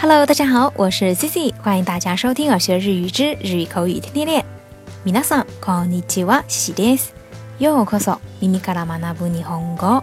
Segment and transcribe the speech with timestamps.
[0.00, 4.44] Hello，大家好，我是 Cici，欢迎大家收听《耳学日语之日语口语天天练》。
[5.10, 7.12] 皆さんこんにちは、Cici です。
[7.58, 10.02] ようこそ耳から学ぶ日本語。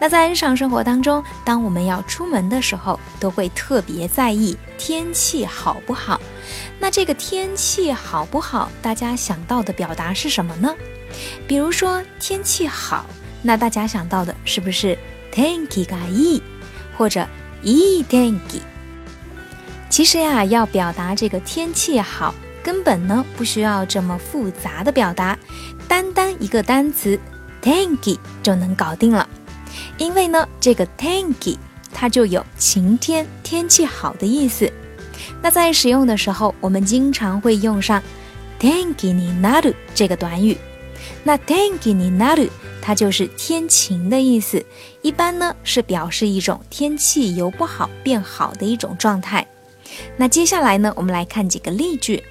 [0.00, 6.20] 那在日常生活当中，当我们要出门的时候，都会特别在意天气好不好。
[6.78, 10.74] 那这个天气好不好，大家想到的表达是什么呢？
[11.48, 13.04] 比如说天气好，
[13.42, 14.96] 那大家想到的是不是？
[15.32, 16.42] 天気がいい，
[16.96, 17.26] 或者
[17.62, 18.62] いい天気。
[19.90, 25.38] 其实呀，要表达这个天气好，根本呢不需要这么复杂的表达，
[25.86, 27.18] 单单一个单词
[27.60, 29.28] 天気就能搞定了。
[29.96, 31.58] 因为呢，这个天気
[31.92, 34.70] 它就有晴天、天气好的意思。
[35.42, 38.02] 那在使用的时候，我们经常会用上
[38.58, 40.56] 天気になる这个短语。
[41.24, 42.50] 那天気になる。
[42.82, 44.64] 它就是天晴的意思，
[45.02, 49.46] 一般呢是表示一种天气由不好变好的一种状态。
[50.16, 52.22] 那接下来呢，我们来看几个例句，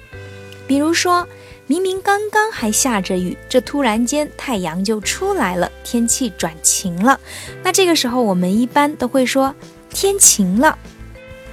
[0.66, 1.26] 比如说
[1.66, 7.20] 明明刚刚还下着雨，这突然间太阳就出来了，天气转晴了。
[7.62, 9.54] 那这个时候我们一般都会说
[9.90, 10.78] 天晴了。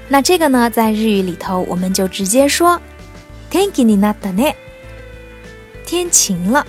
[0.07, 2.79] 那这个呢，在日语里头我们就直接说
[3.49, 4.53] 天気になったね，
[5.85, 6.65] 天晴了。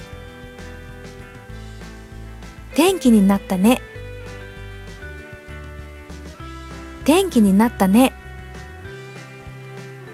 [2.81, 3.79] 天気になったね。
[7.05, 8.11] 天気になったね。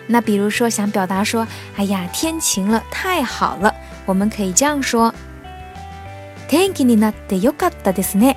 [0.10, 3.74] 那比如说想表达说，哎呀，天晴了，太好了，
[4.06, 5.14] 我们可以这样说：
[6.50, 8.36] 天気になってよかったですね。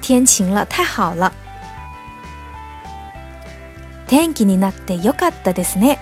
[0.00, 1.32] 天晴了，太好了。
[4.08, 6.00] 天気になってよかったですね。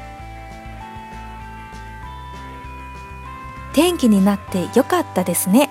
[3.74, 5.68] 天気になってよかったですね。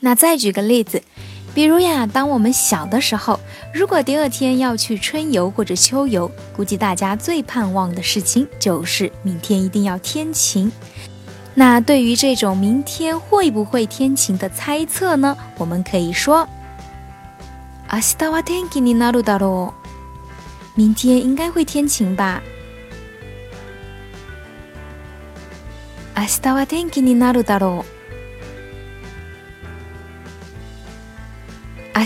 [0.00, 1.02] 那再举个例子，
[1.54, 3.38] 比如呀，当我们小的时候，
[3.72, 10.70] 如果第二天要去春游或者秋游，估计大家最盼望的事情就是明天一定要天晴。
[11.54, 15.36] 那对于这种明天会不会天晴的猜测呢？
[15.58, 16.48] 我们可以说：
[17.90, 19.72] 明日は天気になるだろう。
[20.74, 22.42] 明天应该会天晴吧。
[26.16, 27.95] 明日は天気になるだろう。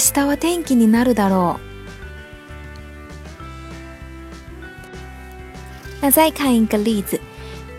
[0.00, 1.60] 日は天気になるだろう。
[6.00, 7.20] 那再看一个例子，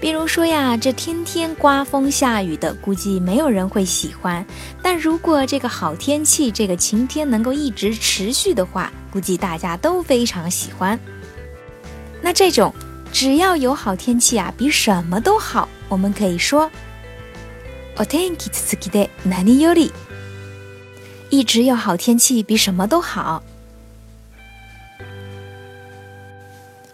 [0.01, 4.45] 比如说呀，这天天刮风下雨的，估计没有人会喜欢。
[4.81, 10.99] 但如果这个好天气，这个晴天能够一直持续的话，估计大家都非常喜欢。
[12.21, 12.73] 那这种
[13.13, 16.69] 只要有好天气啊，比什么都好，我们可以说，
[17.97, 19.91] お天気続きで何より。
[21.31, 23.43] 一直有好天气比什么都好。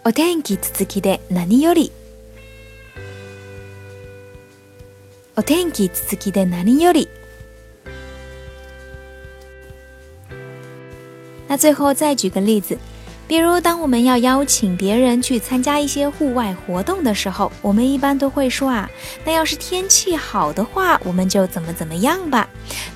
[0.04, 1.90] お天気続きで何より。
[5.36, 7.08] お天気続きで何より。
[11.48, 12.76] 那最后再举个例子。
[13.28, 18.88] 比如，当我们要邀请别人去参加一些户外活动的时候，我们一般都会说啊，
[19.24, 22.46] 那要是天气好的话，我们就怎么怎么样吧。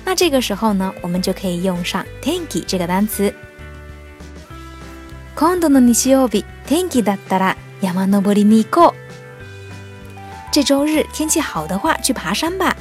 [0.05, 3.33] 那这个时候呢，我们就可以用上天気这个单词。
[5.35, 8.93] 今度の日曜日、天気だったら山登りに行こう。
[10.51, 12.75] 这周日天气好的话，去爬山吧。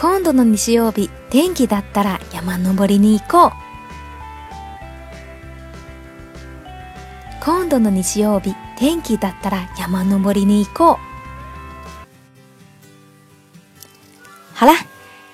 [0.00, 3.52] 今度の日曜日、天気だったら山登りに行こう。
[7.40, 10.98] 今度の日曜日、天気だったら山登りに行こう。
[14.54, 14.84] 好啦，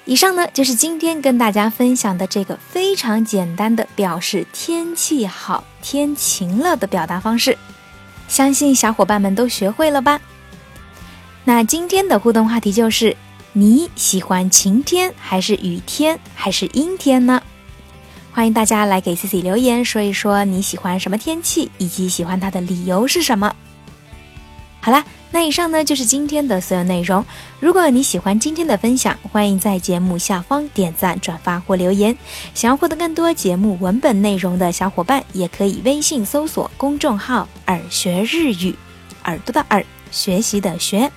[0.04, 7.58] 以上呢就是今天跟大家分享的这个非常简单的表示天气好、天晴了的表达方式，
[8.28, 10.20] 相信小伙伴们都学会了吧？
[11.44, 13.16] 那今天的互动话题就是。
[13.59, 17.41] 你喜欢晴天还是雨天还是阴天呢？
[18.31, 23.55] 欢迎大家来给 C C 留言，说一说你喜欢什么天气，以及喜欢它的理由是什么。
[24.79, 27.25] 好啦，那以上呢就是今天的所有内容。
[27.59, 32.15] 如果你喜欢今天的分享，欢迎在节目下方点赞、转发或留言。
[32.53, 38.75] 想要获得更多节目文本内容的小伙伴，也可以微信搜索公众号“耳学日语”，
[39.25, 41.11] 耳朵的耳，学习的学。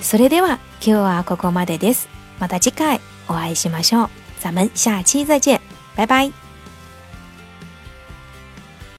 [0.00, 2.08] それでは今日はここまでです。
[2.38, 4.08] また次回お会いしましょう。
[4.40, 5.60] 咱们下期再见，
[5.94, 6.39] 拜拜。